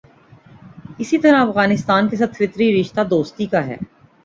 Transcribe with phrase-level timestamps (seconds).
[0.97, 3.77] اسی طرح افغانستان کے ساتھ فطری رشتہ دوستی کا ہے۔